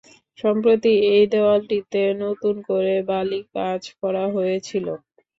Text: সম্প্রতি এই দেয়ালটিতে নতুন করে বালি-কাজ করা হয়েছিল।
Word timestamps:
সম্প্রতি 0.37 0.93
এই 1.11 1.25
দেয়ালটিতে 1.31 2.01
নতুন 2.21 2.55
করে 2.69 2.93
বালি-কাজ 3.09 3.81
করা 3.99 4.23
হয়েছিল। 4.35 4.87